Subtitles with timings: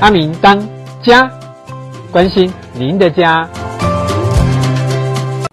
[0.00, 0.58] 阿明当
[1.02, 1.30] 家，
[2.10, 3.48] 关心您的家。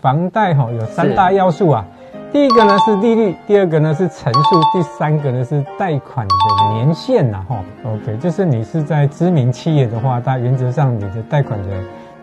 [0.02, 1.86] 房贷哈有三大要素啊，
[2.32, 7.64] 第一个呢是利率，第二个呢是成数，第三个呢是贷款的年限呐哈。
[7.84, 11.70] OK，就是你是在知名企业的话，它原则上你的贷款的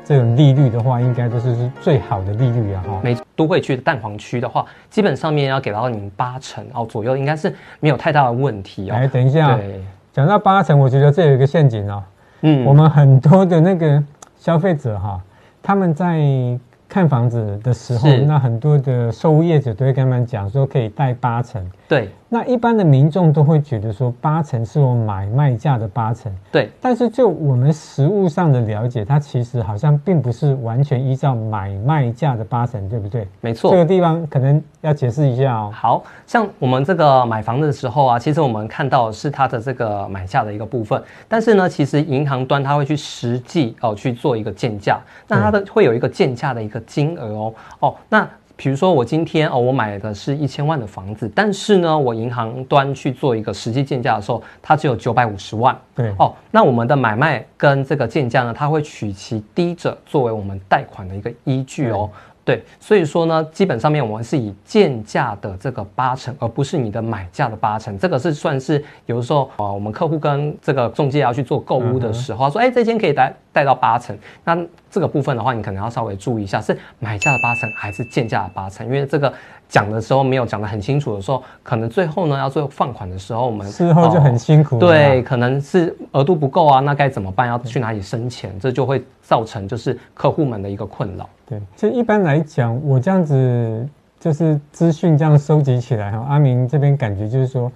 [0.05, 3.01] 这种利率的话，应该都是是最好的利率啊哈。
[3.03, 8.95] 没都会区的蛋黄区的话，基本上面要给到你们八成哦左右，应该是没有太大的问题哦。
[8.97, 9.81] 哎，等一下，对，
[10.13, 12.03] 讲到八成，我觉得这有一个陷阱哦。
[12.43, 14.03] 嗯，我们很多的那个
[14.37, 15.21] 消费者哈，
[15.63, 16.59] 他们在。
[16.91, 21.63] 看房子的时候，那很多的售屋业者都会跟他们讲说可以贷八成。
[21.87, 26.35] 对，那一般的民众都会觉得说八成是我买卖价的八成。
[26.51, 33.29] 对，但是就我们实物上的了解，它其实好像并不是完全依照买卖价的八成，对不对？
[33.41, 35.71] 没错，这个地方可能要解释一下哦。
[35.73, 46.79] 好像我们这个买房子的时候啊，其实我们看到的是它的这个买价的一个部分，但是呢，其实银行端它会去实际哦去做一个建价，那它的会有一个建价的一个。
[46.89, 48.27] 金额哦哦，那
[48.59, 55.79] 比如说我今天哦，我买的是一千万的房子，但是呢，我银行端去做一个实际建价的时候，它只有九百五十万。
[55.95, 62.11] 对哦，那我们的买卖跟这个建价呢，它会取其低者作为我们贷款的一个依据哦。
[62.49, 67.99] 对，所以说呢，基本上面我们是以建价的这个八成，而不是你的买价的八成。
[67.99, 74.17] 这个是算是有的时候啊，我们客户跟这个中介要去做购物的时候，说哎，这间可以带带到八成。
[74.45, 74.57] 那
[74.91, 78.87] 这个部分的话，你可能要稍微注意一下，是买价的八成还是建价的八成？
[78.87, 79.31] 因为这个
[79.69, 84.81] 讲的时候没有讲得很清楚的时候，可能最后呢要做放款的时候，我们事后就很辛苦，啊。
[84.81, 87.47] 对，可能是额度不够啊，那该怎么办？
[87.47, 88.59] 要去哪里生钱？
[88.59, 91.29] 这就会造成就是客户们的一个困扰。
[91.47, 93.87] 对，其实一般来讲，我这样子
[94.19, 97.71] 就是资讯这样收集起来哈，阿明这边感觉就是说，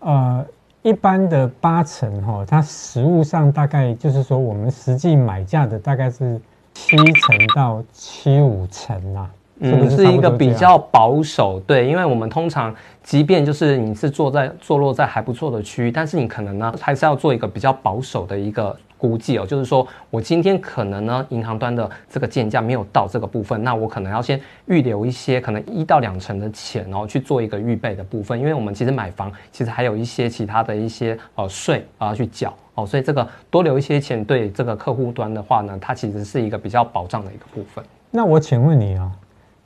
[0.00, 0.44] 呃，
[0.82, 6.40] 一般的八成哈，它实物上大概就是说，我们实际买价的大概是
[6.74, 18.76] 七成到七五成啊，嗯，是一个比较保守，对，因为我们通常即便就是你是坐在坐落在还不错的区域，但是你可能呢还是要做一个比较保守的一个。
[18.98, 37.84] 估计哦，就是说我今天可能呢，银行端的这个建价没有到这个部分，那我可能要先预留一些可能一到两成的钱，然后去做一个预备的部分，因为我们其实买房其实还有一些其他的一些呃税啊去缴哦，所以这个多留一些钱对这个客户端的话呢，它其实是一个比较保障的一个部分。
[38.10, 39.12] 那我请问你啊、哦，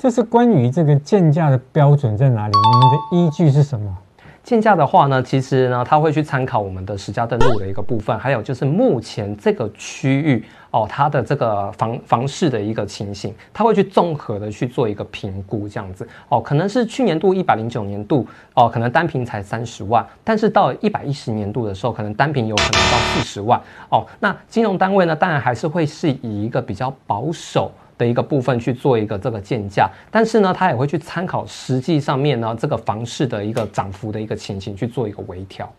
[0.02, 2.54] 这是关于这个建价的标准在哪里？
[2.56, 3.94] 你们的依据是什么？
[4.42, 24.06] 建价的话呢，其实呢，他会去参考我们的实价登录的一个部分，还有就是目前这个区域哦，它的这个房房市的一个情形，他会去综合的去做一个评估，这样子哦，可能是去年度一百零九年度哦，可能单平才三十万，但是到一百一十年度的时候，可能单平有可能到四十万哦。
[24.18, 27.70] 那金融单位呢，当然还是会是以一个比较保守。
[28.00, 35.70] 的一个部分去做一个这个建价，但是呢，他也会去参考实际上面呢这个房市的一个涨幅的一个情形去做一个微调。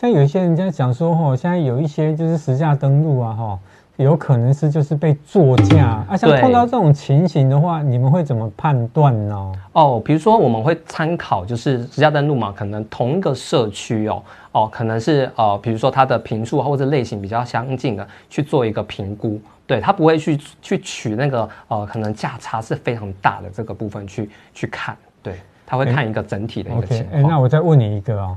[0.00, 3.58] 像有一些人家讲说，哈，现在有一些就是实价登录啊，哈，
[3.96, 6.16] 有可能是就是被作价啊。
[6.16, 9.52] 像碰到这种情形的话，你们会怎么判断呢？
[9.72, 14.22] 哦，比如说我们会参考就是实价登录嘛，可能同一个社区哦，
[14.52, 19.40] 哦，可能是呃，比如说它的坪数或者类型比较相近的去做一个评估。
[19.66, 27.22] 对，他不会去去取那个呃，可能价差是非常大的这个部分去去看，对，他会看一个整体的一个情况。
[27.22, 28.36] 哎，那我再问你一个哦，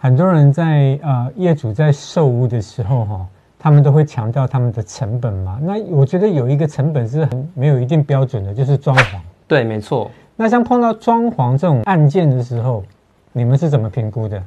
[0.00, 3.26] 很多人在呃业主在售屋的时候哈、哦，
[3.58, 5.58] 他们都会强调他们的成本嘛。
[5.60, 9.18] 那我觉得有一个成本是很没有一定标准的，就是装潢。
[9.46, 10.10] 对，没错。
[10.36, 12.84] 那像碰到装潢这种案件的时候，
[13.32, 14.42] 你们是怎么评估的？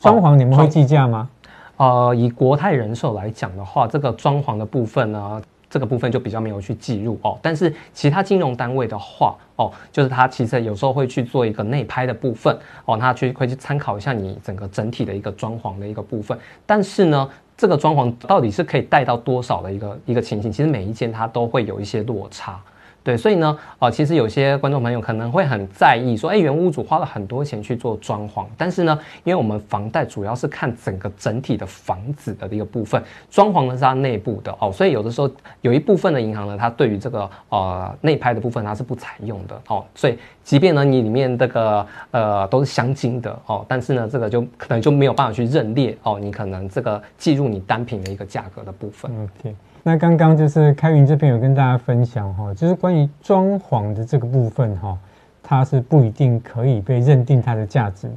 [0.00, 1.28] 装潢你们会计价吗？
[1.76, 5.42] 哦、呃，以国泰人寿来讲的话，这个装潢的部分呢？
[5.70, 22.60] 这个部分就比较没有去计入哦，但是其他金融单位的话哦，就是它其实有时候会去做一个内拍的部分哦，他去会去参考一下你整个整体的一个装潢的一个部分，但是呢，这个装潢到底是可以带到多少的一个一个情形，其实每一间它都会有一些落差。
[23.04, 35.30] 对，所以呢，呃，其实有些观众朋友可能会很在意，说，哎，原屋主花了很多钱去做装潢，但是呢，因为我们房贷主要是看整个整体的房子的一个部分，装潢呢是它内部的哦，所以有的时候
[35.60, 49.12] 有一部分的银行呢，它对于这个呃内拍的部分它是不采用的哦，所以即便呢你里面这个呃都是镶金的哦，但是呢这个就可能就没有办法去认列哦，你可能这个计入你单品的一个价格的部分。
[49.12, 49.54] OK。
[49.86, 54.98] 那刚刚就是开云这边有跟大家分享哈，就是关于装潢的这个部分哈，
[55.42, 58.14] 它是不一定可以被认定它的价值的。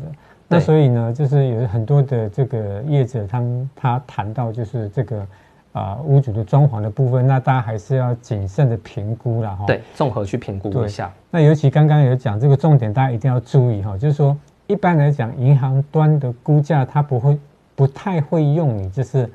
[0.48, 5.28] 那所以呢，就是有很多的这个业者，他们他谈到就是这个
[5.74, 9.66] 啊屋主的装潢的部分，那大家还是要谨慎的评估了哈。
[9.66, 11.12] 对，综合去评估一下。
[11.30, 14.38] 那尤其刚刚有讲这个重点，大家一定要注意哈，就是说
[14.68, 17.38] 一般来讲，银行端的估价它不会
[17.76, 19.30] 不太会用你就是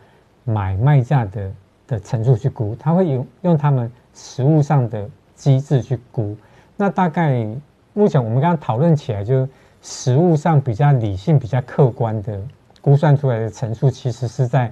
[0.44, 1.52] 买卖价的
[1.92, 6.36] 的层数去估，它会用用他们实物上的机制去估。
[6.76, 7.46] 那大概
[7.94, 9.48] 目前我们刚刚讨论起来就。
[9.84, 12.40] 实物上比较理性、比较客观的
[12.80, 14.70] 估算出来的层数，其实是在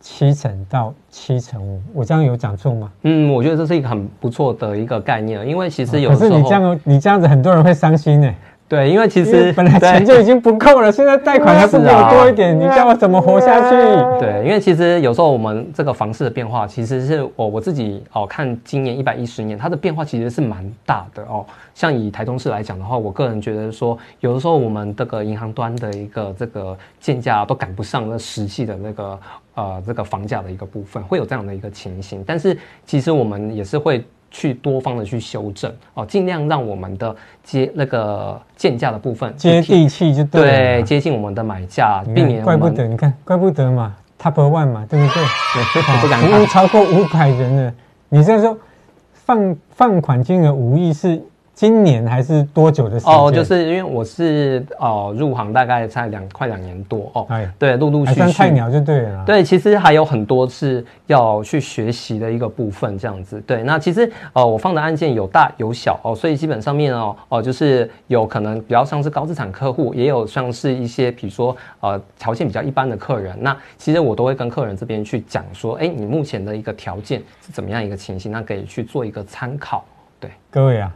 [0.00, 1.80] 七成到七成五。
[1.94, 2.90] 我这样有讲错吗？
[3.02, 8.34] 嗯，我觉得这是一个很不错的一个概念，因为其实有时候，可是你这样，你这样子，很多人会伤心呢。
[8.68, 13.76] 对，因为其实本来钱就已经不够了，现在贷款还不给我多一点，你叫我怎么活下去？
[14.20, 21.46] 对，因为其实有时候我们这个房市的变化，其实是我我自己哦看今年一百一十年，它的变化其实是蛮大的哦。
[21.74, 29.18] 像以台中市来讲的话，我个人觉得说，有的时候我们这个银行端的一个这个建价都赶不上那实际的那个
[29.54, 32.22] 呃这个房价的一个部分，会有这样的一个情形。
[32.26, 32.54] 但是
[32.84, 34.04] 其实我们也是会。
[34.30, 45.22] 去多方的去修正哦，尽量让我们的接那个建价的部分接地气就对，对，接近我们的买价，避免怪不得你看，怪不得嘛，Top One 嘛，对不对？
[46.02, 47.74] 不敢服务超过五百人了，
[48.08, 48.58] 你这样说
[49.12, 51.22] 放放款金额五亿是？
[51.58, 53.12] 今年还是多久的时间？
[53.12, 59.24] 哦，就是因为我是哦入行大概才两快两年多哦，哎，对，陆陆续续，算菜鸟就对了。
[59.26, 63.40] 对，其实还有很多是要去学习的一个部分，这样子。
[63.40, 73.36] 对，那其实呃我放的案件有大有小哦，所以基本上面哦哦就是有可能比较像是高资产客户，也有像是一些比如说呃条件比较一般的客人。
[73.40, 79.84] 那其实我都会跟客人这边去讲说，哎，你目前的一个条件是怎么样一个情形，那可以去做一个参考。
[80.20, 80.94] 对，各位啊。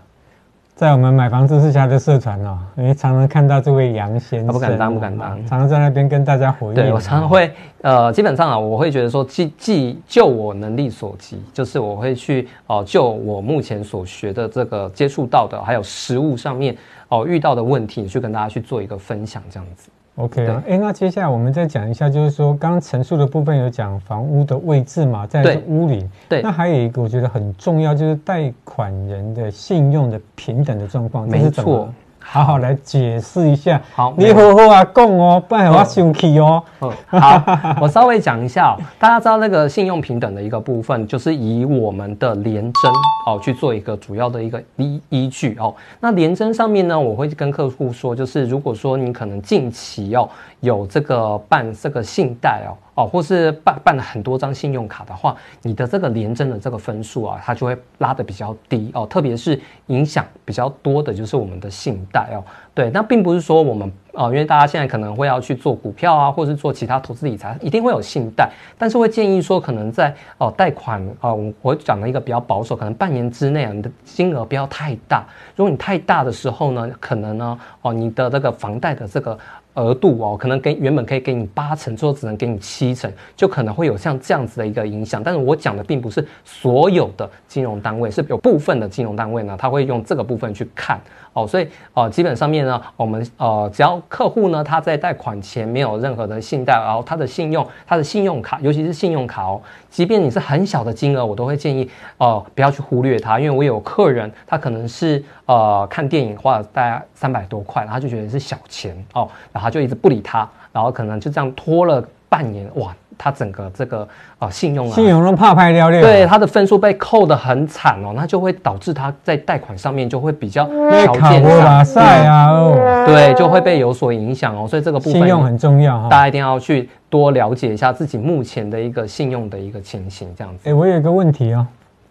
[0.75, 6.75] 在我们买房知识家的社团哦，因为常常看到这位杨先生，他不敢当，不敢当，常常在那边跟大家回应。
[6.75, 7.53] 对，我常常会，
[7.83, 16.75] 呃，基本上啊，我会觉得说，既既就我能力所及，就是我会去哦、呃，就我目前所学的这个接触到的，还有实物上面
[17.09, 19.89] 哦、呃、遇到的问题，去跟大家去做一个分享，这样子。
[20.17, 26.07] OK 啊，哎，那接下来我们再讲一下，就是说刚刚陈述的部分有讲房屋的位置嘛，在屋里。
[26.29, 31.27] 对，那还有一个我觉得很重要，就是贷款人的信用的平等的状况。
[31.27, 31.89] 没错。
[32.25, 33.81] 好好来解释一下。
[33.95, 36.63] 好，你好好啊讲哦，不然我生气哦。
[37.07, 37.43] 好，
[37.81, 38.81] 我稍微讲一下哦。
[38.99, 42.93] 大家知道那个信用平等的一个部分，就是以我们的廉征
[43.27, 45.75] 哦去做一个主要的一个依依据哦。
[46.01, 50.29] 那廉征上面呢，我会跟客户说，就是如果说你可能近期哦
[50.63, 52.73] 有这个办这个信贷哦。
[52.95, 59.07] 哦，或是办办了很多张信用卡的话，你的这个联征的这个分数啊，它就会拉的比较低哦。
[59.07, 62.45] 特别是影响比较多的就是我们的信贷哦。
[62.75, 75.25] 对，那并不是说我们哦，因为大家现在可能会要去做股票啊，或是做其他投资理财，一定会有信贷，但是会建议说，可能在哦贷款啊，我我讲了一个比较保守，可能半年之内啊，你的金额不要太大。
[75.57, 79.39] 如果你太大的时候呢，可能呢哦，你的这个房贷的这个。
[79.75, 85.23] 额度哦，可能给原本可以给你八成，最后只能给你七成，就可能会有像这样子的一个影响。
[85.23, 91.01] 但是我讲的并不是所有的金融单位，是有部分的金融单位呢，他会用这个部分去看
[91.33, 91.47] 哦。
[91.47, 99.61] 所以呃，基本上面呢，我们呃，只要客户呢他在贷款前没有任何的信贷，然后他的信用，他的信用卡，尤其是信用卡哦，
[99.91, 109.29] 即便你是很小的金额，我都会建议哦、不要去忽略它，因为我有客人，他可能是呃看电影花了大概三百多块，然后他就觉得是小钱哦。
[109.53, 114.09] 然后就一直不理他，然后可能就这样拖了半年，哇，他整个这个
[114.41, 121.45] 啊信用啊，信用都怕拍掉了，对，他的分数被扣得很惨哦，那就会导致他在贷款上面就会比较条件
[121.85, 130.69] 上，啊，哦，对，就会被有所影响哦，所以这个部分信用很重要哈，大家一定要去多了解一下自己目前的一个信用的一个情形，这样子。
[130.69, 131.65] 哎，我有一个问题哦，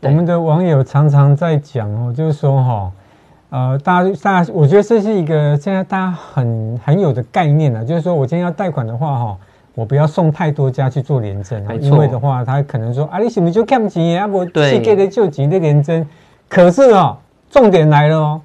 [0.03, 2.91] 我们的网友常常在讲哦，就是说哈。
[3.51, 9.37] 呃，大家大家，我觉得这是一个现在大家很很有的概念啊，就是说我今天要贷款的话，哈，
[9.73, 14.27] 我不要送太多家去做廉政啊，因为的话，他可能说啊，你是不是就看不起啊？
[14.27, 16.05] 我去给的救急的廉政，
[16.49, 17.17] 可是哦，
[17.49, 18.41] 重点来了哦，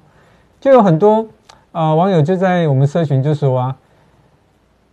[0.61, 1.25] 就有很多
[1.73, 3.75] 呃网友就在我们社群就说啊，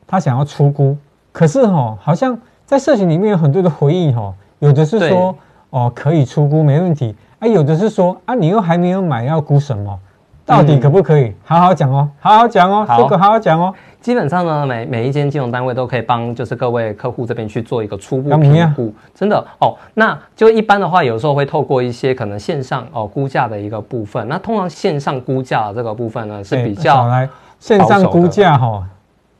[0.06, 0.96] 他想要出估，
[1.30, 2.36] 可是哦，好像
[2.66, 5.36] 在社群里面有很多的回应哦，有的是说
[5.70, 7.14] 哦可以出估没问题。
[7.38, 9.98] 啊，有的是说啊，你又还没有买，要估什么？
[10.46, 11.34] 到底可不可以？
[11.42, 13.74] 好好讲哦，好好讲哦，这个好好讲哦。
[14.04, 18.92] 基本上呢，每每一间金融单位都可以帮，就是各位客户这边去做一个初步评估。
[19.14, 24.28] 真的哦，那就一般的话，有时候会透过一些可能线上哦估价的一个部分。
[24.28, 27.26] 那通常线上估价的这个部分呢是比较来
[27.58, 28.84] 线上估价哈，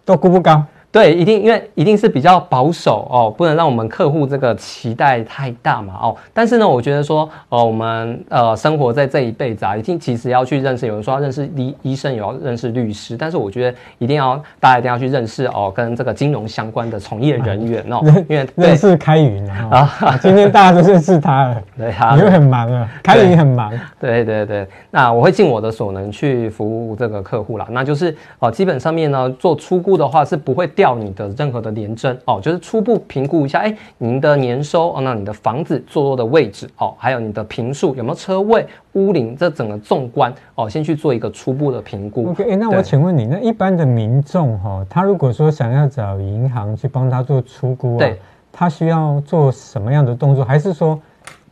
[0.03, 0.65] 都估不高。
[0.95, 6.17] 对，一定因为一定是比较保守哦，不能让我们客户这个期待太大嘛哦。
[6.33, 42.29] 但是呢，我觉得说，呃，我们呃生活在这一辈子啊，一定其实要去认识，有人说要认识医医生，也要认识律师，但是我觉得一定要大家一定要去认识哦，跟这个金融相关的从业人员哦，认因为认识开云啊，啊，今天大家都认识他了， 对他，因为很忙啊，开云很忙，对对对，那我会尽我的所能去服务这个客户啦，那就是哦、呃，基本上面呢，做出估的话是不会掉你的任何的廉征哦，就是初步评估一下，哎，您的年收哦，那你的房子坐落的位置哦，还有你的平数有没有车位、屋龄，这整个纵观哦，先去做一个初步的评估。
[42.31, 48.19] OK，哎，那我请问你，那一般的民众哈、哦，他如果说想要找银行去帮他做出估啊，对，
[48.53, 50.45] 他需要做什么样的动作？
[50.45, 51.01] 还是说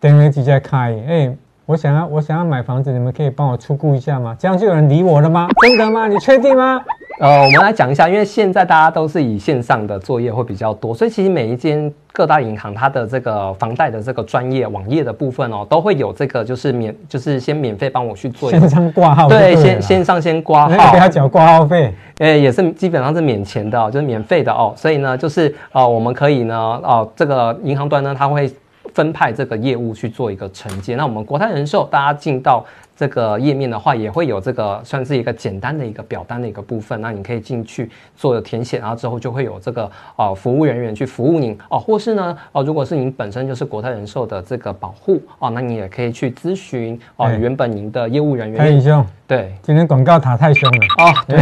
[0.00, 1.00] 等会几家开？
[1.06, 4.36] 哎，我想要我想要买房子，你们可以帮我出估一下吗？
[4.38, 5.48] 这样就有人理我了吗？
[5.60, 6.08] 真的吗？
[6.08, 6.82] 你确定吗？
[7.22, 18.50] 呃，我们来讲一下，因为现在大家都是以线上的作业会比较多，所以其实每一间各大银行它的这个房贷的这个专业网页的部分哦，都会有这个就是免，就是先免费帮我去做。
[18.50, 28.52] 线上挂号，对，先线上先挂号，给他缴挂号费，诶，也是基本上是免钱的哦，就是免费的哦，所以呢，就是呃，我们可以呢，哦，这个银行端呢，它会
[28.94, 32.64] 分派这个业务去做一个承接，那我们国泰人寿，大家进到。
[32.94, 41.58] 这个页面的话，也会有这个算是一个简单的一个表单的一个部分，那你可以进去做填写，然后之后就会有这个呃服务人员去服务您。
[41.68, 48.58] 哦，或是呢哦，如果是您本身就是国泰人寿的这个保护哦，那你也可以去咨询哦，原本您的业务人员。
[48.58, 50.86] 太凶，对，今天广告塔太凶了。
[50.98, 51.38] 哦，对，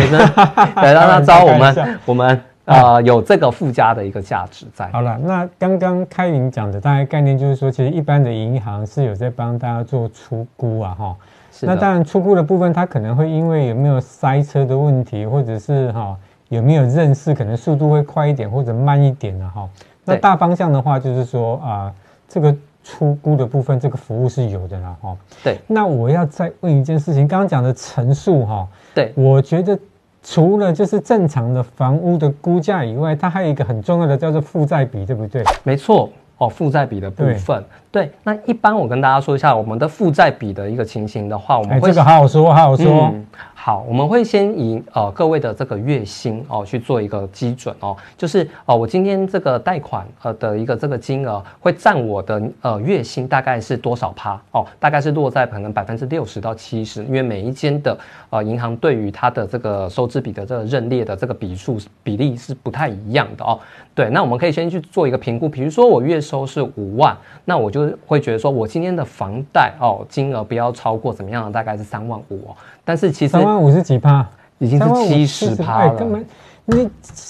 [0.77, 4.89] 来，让他 知道我们我们呃有这个附加的一个价值在。
[4.91, 11.17] 好了，那刚刚开云讲的大概概念就是说，其实一般的银行是有在帮大家做出估啊，哈。
[11.63, 16.17] 那当然，出估的部分，它可能会因为有没有塞车的问题，或者是哈
[16.49, 19.69] 有没有认识，可能速度会快一点或者慢一点的哈。
[20.05, 21.93] 那大方向的话，就是说啊，
[22.29, 25.15] 这个出估的部分，这个服务是有的啦哈。
[25.45, 25.59] 对。
[25.67, 29.79] 那我要再问一件事情，刚刚讲的陈述哈，对，我觉得
[30.23, 35.43] 除了就是正常的房屋的估价以外，它还有一个很重要的叫做负债比，对不对？
[35.63, 36.11] 没错。
[36.39, 37.63] 哦，负债比的部分，
[37.93, 43.11] 对，那一般我跟大家说一下我们的负债比的一个情形的话，我们会、欸、这个好好说，好好说。
[43.13, 43.27] 嗯
[43.63, 57.95] 好，我们会先以呃各位的这个月薪哦去做一个基准哦，就是哦我今天这个贷款呃的一个这个金额会占我的呃月薪大概是多少趴哦，大概是落在可能百分之六十到七十，因为每一间的
[58.31, 63.61] 呃银行对于它的这个收支比的这个认列的这个比数比例是不太一样的哦。
[63.95, 72.57] 对，那我们可以先去做一个评估，比如说我月收是五万，那我就会觉得说我今天的房贷哦金额不要超过怎么样的，大概是三万五哦。
[72.85, 74.27] 但是其实三万五是几趴，
[74.59, 75.95] 已经是七十趴了。
[75.95, 76.25] 根本
[76.67, 76.89] 你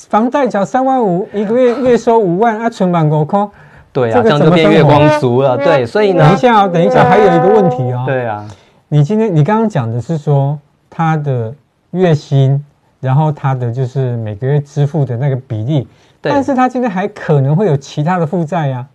[0.08, 3.50] 房贷缴三万五，一个月月收五万，啊，存满五空。
[3.92, 5.56] 对啊，这样就变月光族了。
[5.56, 8.04] 对，所以呢，等一下，等一下，还有一个问题哦。
[8.06, 8.46] 对啊，
[8.88, 10.56] 你今天你刚刚讲的是说
[10.88, 11.52] 他的
[11.90, 12.64] 月薪，
[13.00, 15.88] 然后他的就是每个月支付的那个比例，
[16.20, 18.86] 但是他今天还可能会有其他的负债呀。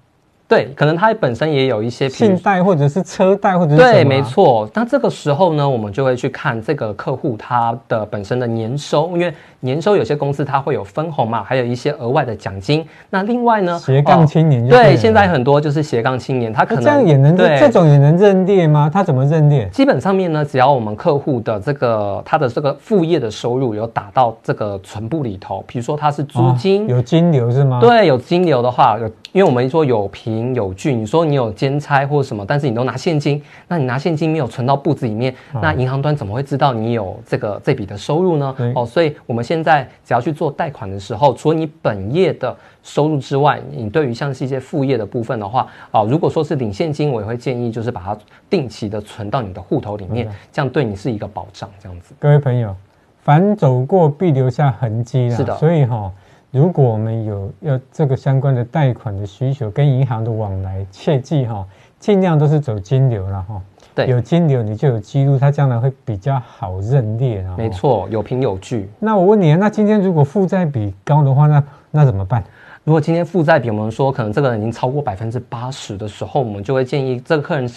[0.48, 4.70] 对，可能他本身也有一些信贷或者是车贷或者是对，没错。
[4.76, 9.34] 那这个时候呢，我们就会去看这个客户他的本身的年收，因为
[9.66, 12.86] 年收有些公司它会有分红嘛，还有一些额外的奖金。
[13.10, 18.90] 那另外呢，斜杠青年对，对，现在很多就是斜杠青年，他可能这样也能对这种也能认定吗？
[18.94, 19.70] 他怎么认定？
[19.72, 27.82] 基本上面呢，只要我们客户的这个他的这个副业的收入有打到这个存部里头，比如说他是租金、哦、有金流是吗？
[27.82, 29.12] 对，有金流的话有。
[29.36, 38.56] 因为我们说有凭有据，你说你有兼差或者什么，但是你都拿现金，那你拿现金没有存到簿子里面，那银行端怎么会知道你有这个这笔的收入呢？
[38.74, 48.18] 哦，所以我们现在只要去做贷款的时候，除了你本业的收入之外，你对于像是一些副业的部分的话，哦，如果说是领现金，我也会建议就是把它
[48.50, 51.70] 定期的存到你的户头里面，这样对你是一个保障。
[51.80, 52.76] 这样子，各位朋友，
[53.22, 56.12] 凡走过必留下痕迹啊，是的，所以哈。
[56.52, 61.68] 如果我们有要这个相关的贷款的需求，跟银行的往来，切记哈，
[62.00, 63.62] 尽量都是走金流了哈。
[63.96, 67.56] 对，有金流你就有记录，它将来会比较好认列啊。
[67.58, 68.90] 没错，有凭有据。
[69.00, 72.44] 那我问你，那今天如果负债比高的话，那那怎么办？
[72.84, 77.68] 如果今天负债比我们说可能这个人已经超过百分之八十的时候，我们就会建议这个客人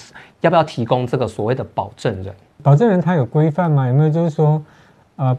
[0.40, 2.34] 要不要提供这个所谓的保证人？
[2.62, 3.87] 保证人他有规范吗？
[3.87, 4.60] 有没有就是说，
[5.16, 5.37] 呃？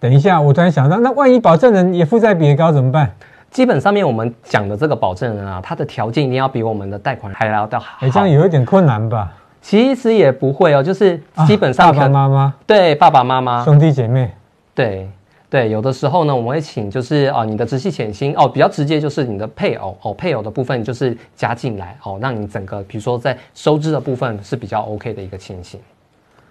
[0.00, 3.10] 等一下，我突然想到，那万一保证人也负债比高怎么办？
[3.50, 7.96] 基本上面我们讲的这个保证人啊，他的条件一定要比我们的贷款还要到好。
[8.00, 9.32] 哎，这样有一点困难吧？
[9.64, 14.30] 其实也不会哦，就是基本上、啊、爸爸妈妈，对爸爸妈妈、兄弟姐妹，
[14.74, 15.08] 对。
[15.48, 25.78] 对，有的时候呢，我们会请就是啊，你的直系血亲哦，比较直接就是你的配偶哦，配偶的部分就是加进来哦，让你整个比如说在收支的部分是比较 OK 的一个情形。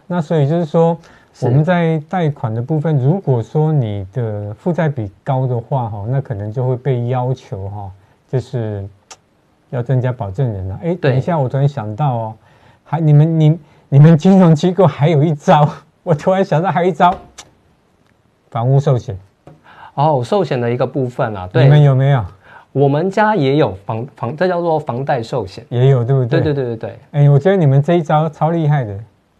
[0.07, 0.97] 那所以就是说，
[1.41, 7.91] 我们在贷款的部分，如果说你的负债比高的话，哈，那可能就会被要求哈，
[8.29, 8.87] 就是
[9.69, 10.79] 要增加保证人了。
[10.81, 12.33] 哎，等一下，我突然想到哦，
[12.93, 13.59] 还你们你
[13.89, 15.67] 你们金融机构还有一招，
[16.03, 17.11] 我突然想到还有一招，
[18.51, 19.17] 房屋寿险。
[19.95, 22.23] 哦，寿险的一个部分啊，对，你们有没有？
[22.71, 26.39] 我们家也有房房，这叫做房贷寿险，也有对不对？
[26.39, 26.99] 对对对对对。
[27.13, 28.95] 哎，我觉得你们这一招超厉害的。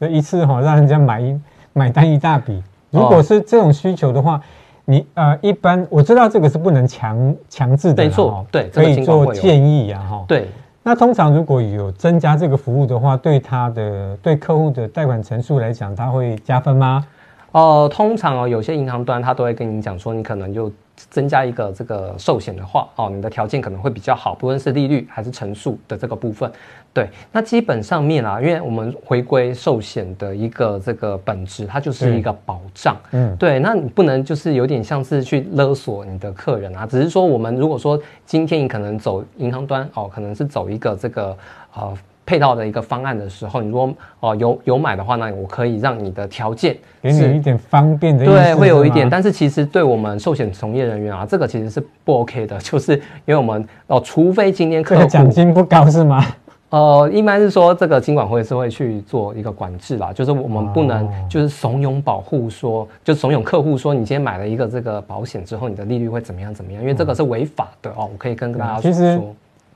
[0.10, 1.40] 一次哈，让人家买一
[1.74, 2.60] 买单一大笔。
[2.90, 4.42] 如果是这种需求的话，
[4.86, 10.26] 你呃，一般我知道这个是不能强强制的，没错，对，可以做建议呀，哈。
[10.28, 10.48] 对。
[10.86, 17.06] 那通常如果有增加这个服务的话，对他的对客户的贷款成数来讲，他会加分吗？
[17.54, 20.70] 哦，通常哦，有些银行端他都会跟你讲说，你可能就
[21.10, 26.52] 增加一个这个寿险的话，哦，你的条件可能会比较好，不论是利率还是乘数的这个部分。
[26.94, 32.96] 对，那基本上面啊，因为我们回归寿险的一个这个本质，它就是一个保障。
[33.12, 41.38] 嗯，对，那你不能就是有点像是去勒索你的客人啊，只是说我们如果说今天你可能走银行端哦，可能是走一个这个
[41.74, 41.98] 呃。
[42.34, 49.08] 配套的一个方案的时候，你如果哦有有买的话，那我可以让你的条件给你一点方便的，对，会有一点。
[49.08, 56.26] 但是其实对我们寿险从业人员啊，这个其实是不 OK 的， 就是因为我们哦，除非今天客户奖金不高是吗？
[56.72, 66.82] 呃，一般是说这个金管会是会去做一个管制啦，就是我们不能就是怂恿保护说，就怂恿客户说，你今天买了一个这个保险之后，你的利率会怎么样怎么样？
[66.82, 69.22] 因为这个是违法的哦，我可以跟大家说，其实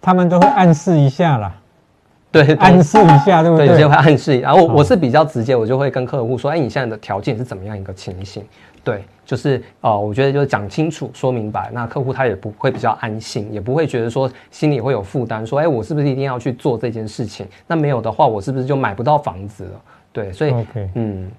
[0.02, 1.54] 他们都会暗示一下啦。
[2.32, 3.68] 对，暗示一下，对不对？
[3.68, 4.40] 对，有些会暗示。
[4.40, 8.44] 然后我我是比较直接，我就会跟客户说：“哎，你现在的条件是怎么样一个情形？”
[8.84, 17.46] 对，就是哦、呃，我觉得就是讲清楚、说明白，那客户他也不会比较安心，也不会觉得说心里会有负担，说：“哎，我是不是一定要去做这件事情？
[17.66, 19.82] 那没有的话，我是不是就买不到房子了？”
[20.14, 21.30] 对，所以 OK，嗯，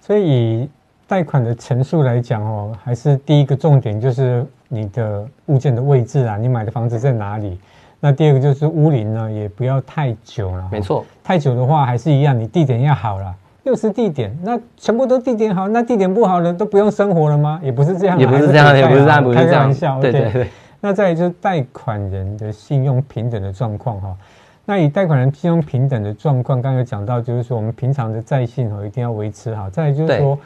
[0.00, 0.28] 所以
[0.62, 0.68] 以
[1.06, 7.58] 贷款的陈述来讲哦，还是第一个重点就是你的物件的位置啊，你买的房子在哪里？
[8.06, 10.68] 那第二个就是屋龄呢，也不要太久了。
[10.70, 13.34] 没错，太久的话还是一样，你地点要好了。
[13.64, 17.58] 又是地点，那全部都地点好，那地点不好了都不用生活了吗？
[17.64, 19.50] 也不是这样，也不是这样，也不是这样，不是这样。
[19.50, 20.48] 开个玩笑，对对对。
[20.80, 24.16] 那再来就是贷款人的信用平等的状况哈。
[24.64, 29.68] 那以贷款人信用平等的状况，刚刚有讲到，就是说我们平常的债信哦一定要维持好。
[29.68, 30.38] 再来就是说。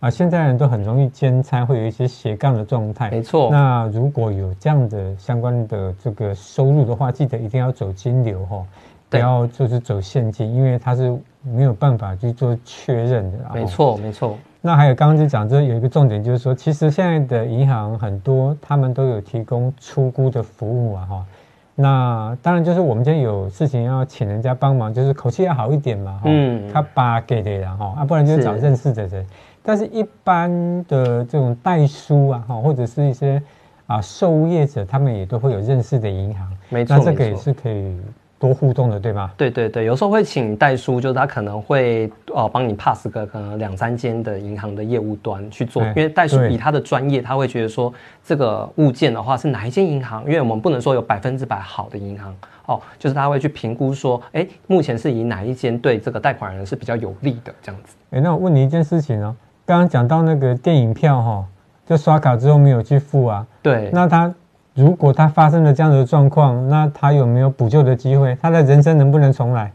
[0.00, 3.10] 啊，现在人都很容易兼差，会有一些斜杠的状态。
[3.10, 3.50] 没错。
[3.50, 8.64] 那如果有这样的相关的这个收入的话，记得一定要走金流哈，
[9.08, 13.38] 不要就是走现金，因为它是没有办法去做确认的。
[13.52, 14.38] 没错，没错。
[14.60, 21.26] 那还有刚刚就讲，这有一个重点，就是说，其实现在的银行很多，他们都有提供出估的服务啊哈。
[21.74, 26.20] 那当然就是我们今天有事情要请人家帮忙，就是口气要好一点嘛。
[26.24, 26.68] 嗯。
[26.72, 29.26] 他把给的然后啊，不然就找认识的人。
[29.68, 30.50] 但是，一般
[30.88, 33.42] 的这种代书啊，哈，或者是一些
[33.86, 37.94] 啊售物业者，他们也都会有认识的银行，没错，那这个也是可以
[38.38, 39.30] 多互动的，对吧？
[39.36, 47.92] 对对对，有时候会请代书，就是他可能会哦帮你 pass 个可能两三间的银行的业务端去做，因为代书以他的专业，他会觉得说
[48.24, 57.94] 这个物件的话是哪一间银行，因为我们不能说有百分之百好的银行哦，就是他会去评估说，哎，目前是以哪一间对这个贷款人是比较有利的这样子。
[58.12, 59.36] 哎，那我问你一件事情哦。
[59.68, 61.44] 刚刚讲到那个电影票哈，
[61.86, 63.46] 就刷卡之后没有去付啊。
[63.60, 63.90] 对。
[63.92, 64.34] 那他
[64.72, 68.34] 如果他发生了这样的状况，那他有没有补救的机会？
[68.40, 69.70] 他的人生能不能重来？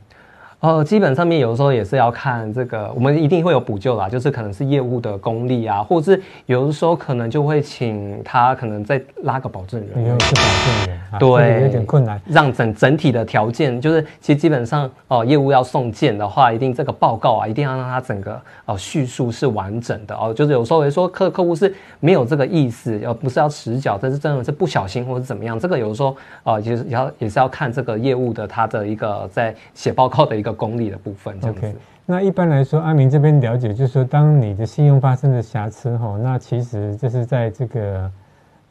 [0.63, 30.52] 呃，基本上面有的时候也是要看这个，我们一定会有补救啦，就是可能是业务的功力啊，或者是有的时候可能就会请他可能再拉个保证人，又是保证人，对，有点困难，让整整体的条件就是，其实基本上哦、呃，业务要送件的话，一定这个报告啊，一定要让他整个哦叙述是完整的哦，就是有时候会说客客户是没有这个意思，而不是要迟缴，但是真的是不小心或者怎么样，这个有的时候啊，其、呃、实也要也是要看这个业务的他的一个在写报告的一个。
[30.53, 31.75] 功利的部分，OK。
[32.05, 38.11] 那一般来说，阿明这边了解就是说，当你的信用发生了瑕疵哈，那其实就是在这个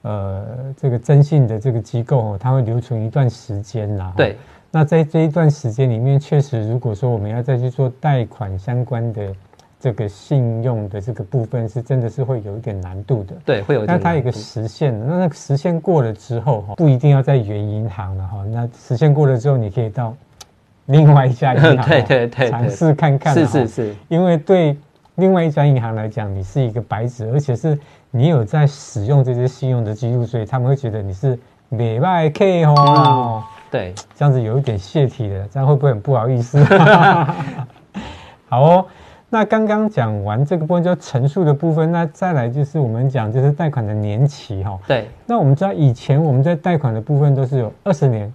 [0.02, 4.12] 呃这个征信的这个机构，它会留存一段时间啦。
[4.16, 4.36] 对。
[4.70, 9.34] 那在这一段时间里面，确实如果说我们要再去做贷款相关的
[9.80, 13.34] 这个信用的这个部分，是真的是会有一点难度的。
[13.46, 13.86] 对，会有。
[13.86, 18.44] 但它有一个时限，那那个时限过了之后哈，不一定要在原银行了哈。
[18.44, 20.14] 那时限过了之后，你可以到。
[20.92, 24.76] 另外一家银行， 对对对，尝试看看，是是是，因为对
[25.16, 27.76] 另外一家银行来讲，你是一个白纸，而且是
[28.10, 32.74] 你有在使用这些信用的记录，所以他们会觉得你是美外 K 哦。
[32.76, 36.62] 嗯、对，这样子有一点泄题的，这样会不会很不好意思？
[38.48, 38.86] 好哦。
[39.34, 44.78] 那刚刚讲完这个部分，就陈述的部分，那再来就是我们讲就是贷款的年期哈。
[44.86, 45.08] 对。
[45.24, 48.30] 那我们知道以前我们在贷款的部分都是有二十年，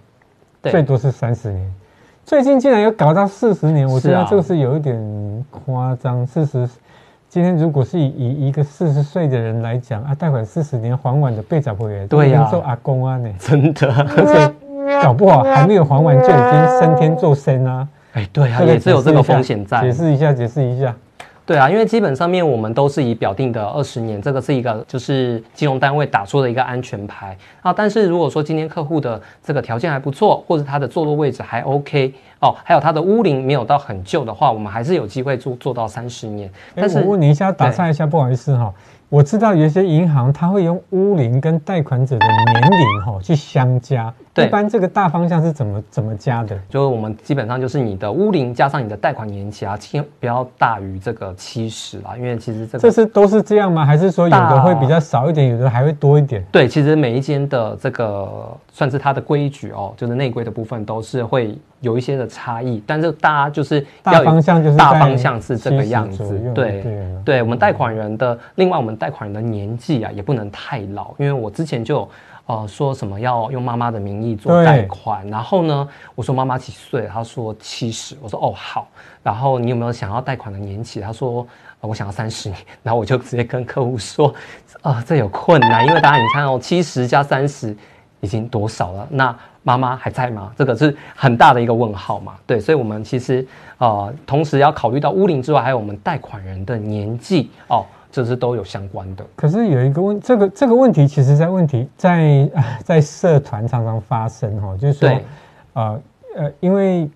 [0.63, 1.71] 最多是三十年，
[2.27, 5.01] 最近竟然有搞到四十年，我觉得这个是有一点
[5.49, 6.27] 夸张。
[6.27, 6.69] 四十、啊，
[7.29, 13.87] 今天如果是以以一个四十岁的人来讲啊，贷款四十年还完的被找回来，对呀，做阿公啊呢，真的，
[14.17, 17.87] 而 且搞不好还没有还完就已经升天做仙啊。
[18.11, 19.79] 哎，对啊，也是有这个风险在。
[19.79, 20.93] 解释一下，解释一下。
[21.47, 27.71] 对啊，因为基本上面我们都是以表定的二十年，这个是一个就是金融单位打出的一个安全牌啊。
[27.71, 36.49] 但是如果说今天客户的这个条件还不错，或者他的坐落位置还 OK 哦，还有它的屋龄没有到很旧的话，我们还是有机会做做到三十年。
[36.75, 38.73] 但是我问你一下，打岔一下，不好意思哈。
[39.09, 44.13] 我知道有一些银行，它会用屋龄跟贷款者的年龄哈去相加。
[44.33, 46.59] 对，一般这个大方向是怎么怎么加的？
[46.69, 52.17] 就是我们基本上就是你的屋龄加上你的贷款年期啊，千不要大于这个七十啊。
[52.17, 53.85] 因为其实这个这是都是这样吗？
[53.85, 56.43] 还是说有的会比较少一点，有的还会多一点？
[56.51, 58.29] 对，其实每一间的这个
[58.73, 62.83] 算是它的规矩哦，就是内规的部分都是会有一些的差异。
[62.85, 66.51] 但是大家就是大方向就是大方向是这个样子。
[66.53, 68.97] 对对，对我们贷款人的另外我们。
[68.97, 72.09] 贷款人的年纪啊，也不能太老，因为我之前就
[72.47, 77.07] 呃说什么要用妈妈的名义做贷款，然后呢，我说妈妈几岁？
[77.13, 78.87] 他说七十，我说哦好，
[79.21, 80.99] 然后你有没有想要贷款的年期？
[80.99, 81.45] 他说、
[81.81, 84.29] 呃、我想要三十年，然后我就直接跟客户说
[84.81, 87.77] 啊、呃、这有困难，因为大家你看哦，七十加三十
[88.21, 89.07] 已经多少了？
[89.09, 90.51] 那妈妈还在吗？
[90.57, 93.45] 这个是很大的一个问号嘛，对，所以我们其实
[93.77, 97.85] 呃同时要考虑到屋龄之外，还有我们贷款人的年纪哦。
[98.09, 102.49] 这是都有相关的，可是有一个问，这个这个问题，其实在问题在
[102.83, 105.21] 在社团常常发生哈，就是说，
[105.73, 106.01] 呃
[106.37, 107.07] 呃，因为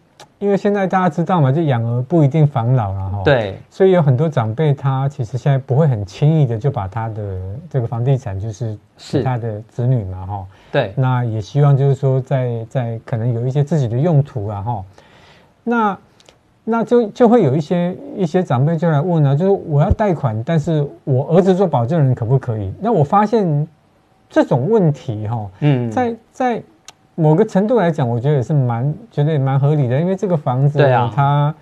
[0.41, 9.23] 因为现在大家知道嘛，就养儿不一定防老了哈，对，所以有很多长辈他其实现在不会很轻易的就把他的这个房地产就是是。
[9.23, 14.83] 他的子女嘛哈，对，那也希望就是说在在可能有一些自己的用途啊哈，
[15.63, 15.97] 那。
[16.63, 22.71] 那就就会有一些一些长辈就来问了，就是我要贷款，但是我儿子做保证人可不可以？
[22.79, 23.67] 那我发现
[24.29, 26.63] 这种问题哈，嗯，在在
[27.15, 31.53] 某个程度来讲，我觉得也是蛮觉得也蛮合理的，因为这个房子，对啊，他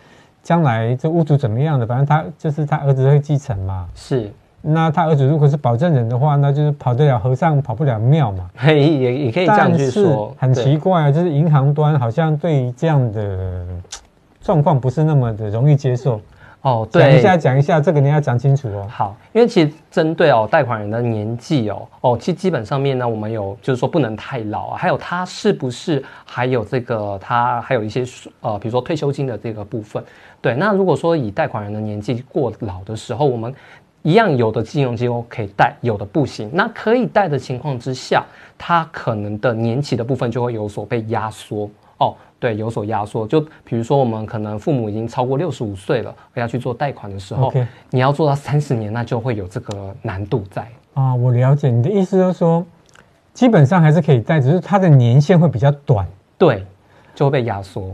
[0.43, 4.31] 将来这屋主怎么样的，反正他就是他儿子会继承嘛，是。
[4.61, 10.33] 那他儿子如果是保证人的话，那就是跑得了和尚跑不了庙嘛，嘿，也也可以这样去说。
[10.37, 13.65] 很奇怪啊，就是银行端好像对于这样的。
[14.41, 16.19] 状况不是那么的容易接受
[16.61, 18.85] 哦，对，讲一下讲一下这个你要讲清楚哦。
[18.89, 28.03] 好，因为其实针对哦贷款人的年纪哦哦，其实基本上面呢，我们有就是说不能太老啊，还有他是不是还有这个他还有一些
[28.41, 30.03] 呃，比如说退休金的这个部分。
[30.41, 33.53] 对，那如果说以贷款人的年纪过老的时候，我们
[34.01, 36.49] 一样有的金融机构可以贷，有的不行。
[36.53, 38.23] 那可以贷的情况之下，
[38.57, 41.69] 他可能的年期的部分就会有所被压缩
[41.99, 42.15] 哦。
[42.41, 43.27] 对，有所压缩。
[43.27, 47.51] 就比如说，我们可能父母已经超过六十五岁了，要去做贷款的时候.
[47.89, 50.65] 你要做到三十年，那就会有这个难度在。
[50.93, 52.65] 啊，我了解你的意思，就是说，
[53.33, 56.07] 基本上还是可以贷，只是它的年限会比较短，
[56.37, 56.65] 对，
[57.13, 57.93] 就会被压缩。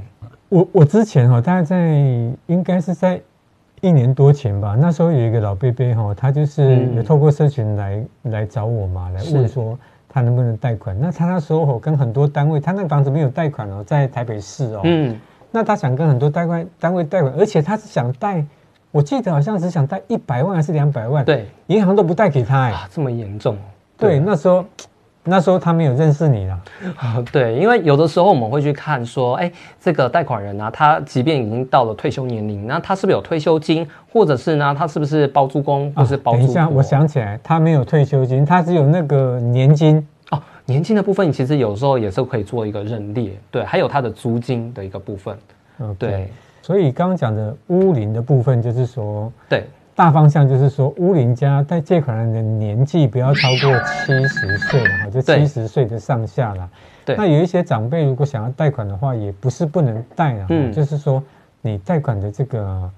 [0.50, 1.98] 我我之前哈，大概在
[2.46, 3.20] 应该是在
[3.82, 9.76] 一年多前吧，那时候有一个老伯伯哈，他就是有透过社群来、嗯、来找我嘛，来问说。
[10.16, 10.98] 他能不能贷款？
[10.98, 14.80] 那他那时候跟很多单位，他那房子没有贷款哦，在台北市哦。
[14.86, 15.20] 嗯。
[15.52, 18.42] 那他想跟很多贷款单位贷款，而且他是想贷，
[18.92, 21.26] 我记得好像只想贷一百万还是两百万？
[21.26, 21.46] 对。
[21.68, 22.72] 银行都不贷给他哎。
[22.72, 23.58] 啊，这么严重？
[23.98, 24.64] 对，对，那时候。
[25.28, 26.60] 那时候他没有认识你了，
[26.98, 36.38] 啊， 对，因为有的时候我们会去看说，哎，这个贷款人啊，他即便已经到了退休年龄，那他是不是有退休金，或者是呢，他是不是包租公，或是包租？
[36.38, 45.36] 等一下，我想起来，他没有退休金，他只有那个年金哦，年金的部分其实有时候也是可以做一个认列，对，还有他的租金的一个部分，
[45.80, 46.30] 嗯，对，
[46.62, 49.68] 所以刚刚讲的屋龄的部分就是说，对。
[49.96, 56.70] 大方向就是说，乌林家在借款人的年纪不要超过七十岁了哈，就七十岁的上下了。
[57.06, 60.48] 对，那有一些长辈如果想要贷款的话，也不是不能贷啊。
[60.50, 61.24] 嗯，就是说
[61.62, 62.92] 你贷款的这个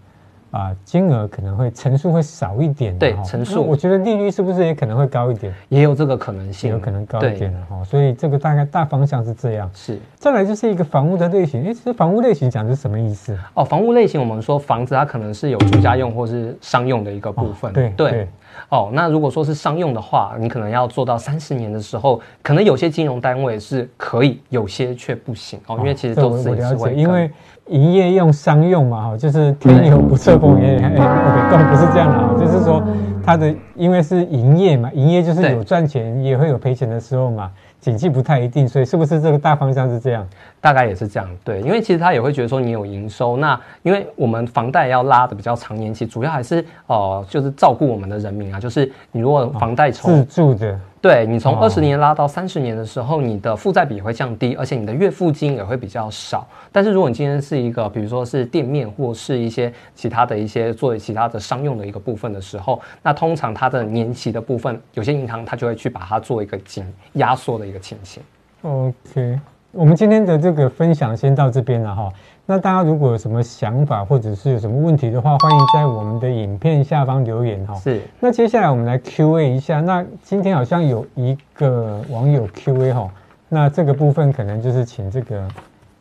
[0.52, 5.54] 啊，金额可能会层数会少一点，对，层数，我觉得利率是不是也可能会高一点？
[5.70, 7.84] 也有这个可能性，有可能高一点的哈。
[7.84, 9.70] 所以这个大概大方向是这样。
[9.74, 13.38] 是，再来就是一个房屋的类型，哎，这房屋类型讲的是什么意思？
[13.54, 18.12] 哦，房屋类型，我们说房子它可能是有住家用或是商用的一个部分，哦、对对。
[18.12, 18.28] 对
[18.70, 27.30] 哦，那如果说是商用的话，你可能要做到三十年的时候，可能有些金融单位是可以，有些却不行哦，因为其实都是了解，因为
[27.68, 32.84] 营业用、商用嘛，哈，就是天有不测风云，哎， OK，更不是这样的啊，就是说
[33.26, 37.52] 它的因为是营业嘛，营业就是有赚钱也会有赔钱的时候嘛。
[37.80, 40.28] 景气不太一定，所以是不是这个大方向是这样？
[40.60, 50.80] 大概也是这样，对，因为其实他也会觉得说你有营收，那因为我们房贷要拉的比较长年期，主要还是哦、呃，就是照顾我们的人民啊，就是你如果房贷从、哦、自住的。
[51.00, 56.48] 对，你从二十年拉到三十年的时候，你的负债比会降低，而且你的月付金也会比较少。
[56.72, 66.84] 但是如果你今天是一个，比如说是店面或是一些其他的一些作为其他的商用的一个部分的时候，那通常它的年期的部分，有些银行它就会去把它做一个紧
[67.14, 68.24] 压缩的一个情形。
[68.64, 69.40] OK，
[69.72, 72.12] 我们今天的这个分享先到这边了哈。
[72.50, 77.76] 那大家如果有什么想法，或者是有什么问题的话，欢迎在我们的影片下方留言哈。
[77.76, 78.02] 是。
[78.22, 79.82] 那接下来我们来 Q&A 一下。
[79.82, 83.10] 那今天好像有一个网友 Q&A 哈，
[83.50, 85.46] 那这个部分可能就是请这个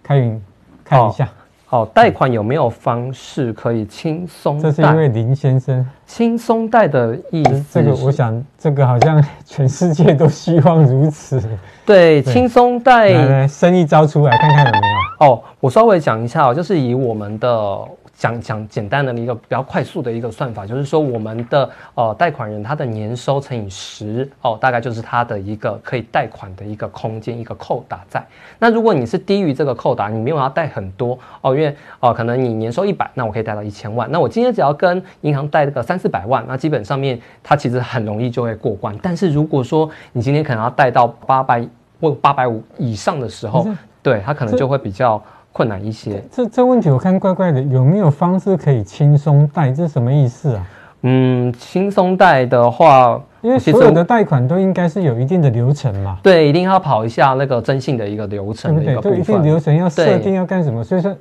[0.04, 0.40] 开云
[0.84, 1.28] 看一下。
[1.68, 4.56] 好，贷款有没有方式可以轻松？
[4.60, 5.84] 这是因为林先生。
[6.06, 11.42] 轻松贷的意思，这个我想，这个好像全世界都希望如此。
[11.84, 14.85] 对，轻松贷，来来，生一招出来看看有没有。
[15.18, 17.78] 哦，我稍微讲一下哦，就是以我们的。
[18.18, 28.24] 讲讲简单的一个比较快速的一个算法，就是说我们的呃贷款人他的年收乘以十哦，大概就是他的一个可以贷款的一个空间一个扣打在。
[28.58, 34.10] 那如果你是低于这个扣打，你没有要贷很多哦，因为哦、可能你年收一百，那我可以贷到一千万。
[34.10, 38.98] 那我今天只要跟银行贷这个三四百万，那基本上面它其实很容易就会过关。
[39.02, 41.62] 但是如果说你今天可能要贷到八百
[42.00, 43.68] 或八百五以上的时候，
[44.06, 45.20] 对他可能就会比较。
[45.56, 49.72] 困难一些，这这问题我看怪怪的，有没有方式可以轻松贷？
[49.72, 50.66] 这是什么意思啊？
[51.00, 56.18] 嗯，轻松贷的话，因为所有的贷款都应该是有一定的流程嘛。
[56.22, 59.22] 对，一定要跑一下那个征信的一个流程的一个部分，对？
[59.22, 60.84] 就一定流程要设定要干什么？
[60.84, 61.16] 所以说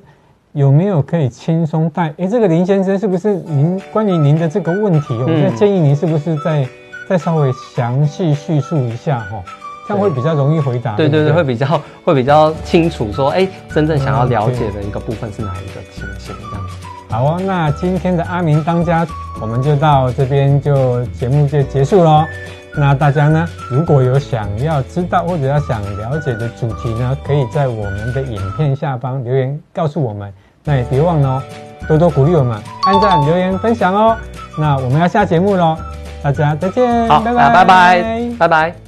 [0.52, 2.12] 有没有可以轻松贷？
[2.18, 5.14] 哎，这个林先生是不是您关于您的这个问题？
[5.14, 6.68] 我现在建议您是不是再
[7.08, 9.42] 再稍微详细叙述一下哈？
[9.86, 16.74] 这样会比较容易回答，对对对，会比较会比较清楚，说哎，真正想要了解的一个部分是哪一个情形这样子。
[17.08, 19.06] 好哦，那今天的阿明当家，
[19.40, 22.24] 我们就到这边就节目就结束喽。
[22.78, 30.30] 那大家呢，如果有想要知道或者要想了解的主题呢，可以在我们的影片下方留言告诉我们。
[30.64, 31.42] 那也别忘了哦，
[31.86, 34.16] 多多鼓励我们，按赞、留言、分享哦。
[34.58, 35.76] 那我们要下节目喽，
[36.22, 38.85] 大家再见，好，拜拜，拜拜，拜拜。